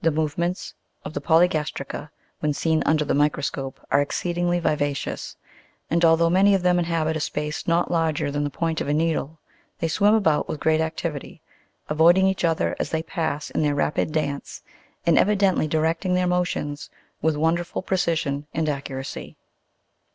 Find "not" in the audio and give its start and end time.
7.68-7.90